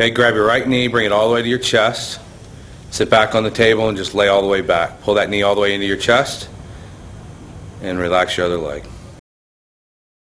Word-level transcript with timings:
Okay, 0.00 0.08
grab 0.08 0.34
your 0.34 0.46
right 0.46 0.66
knee, 0.66 0.88
bring 0.88 1.04
it 1.04 1.12
all 1.12 1.28
the 1.28 1.34
way 1.34 1.42
to 1.42 1.48
your 1.50 1.58
chest. 1.58 2.22
Sit 2.88 3.10
back 3.10 3.34
on 3.34 3.42
the 3.42 3.50
table 3.50 3.90
and 3.90 3.98
just 3.98 4.14
lay 4.14 4.28
all 4.28 4.40
the 4.40 4.48
way 4.48 4.62
back. 4.62 5.02
Pull 5.02 5.12
that 5.16 5.28
knee 5.28 5.42
all 5.42 5.54
the 5.54 5.60
way 5.60 5.74
into 5.74 5.84
your 5.84 5.98
chest 5.98 6.48
and 7.82 7.98
relax 7.98 8.34
your 8.38 8.46
other 8.46 8.56
leg. 8.56 8.82